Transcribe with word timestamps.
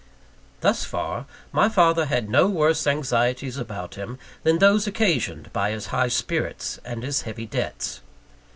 Thus 0.61 0.83
far, 0.83 1.27
my 1.51 1.69
father 1.69 2.07
had 2.07 2.27
no 2.27 2.47
worse 2.49 2.87
anxieties 2.87 3.57
about 3.59 3.93
him 3.93 4.17
than 4.41 4.57
those 4.57 4.87
occasioned 4.87 5.53
by 5.53 5.69
his 5.69 5.85
high 5.93 6.07
spirits 6.07 6.79
and 6.83 7.03
his 7.03 7.21
heavy 7.21 7.45
debts. 7.45 8.01